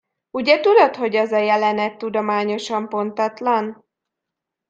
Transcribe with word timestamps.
Ugye 0.31 0.59
tudod, 0.59 0.95
hogy 0.95 1.15
az 1.15 1.31
a 1.31 1.37
jelenet 1.37 1.97
tudományosan 1.97 2.89
pontatlan? 2.89 3.85